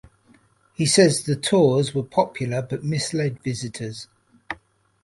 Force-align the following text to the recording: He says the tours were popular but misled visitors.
He 0.73 0.87
says 0.87 1.25
the 1.25 1.35
tours 1.35 1.93
were 1.93 2.01
popular 2.01 2.63
but 2.63 2.83
misled 2.83 3.37
visitors. 3.43 4.07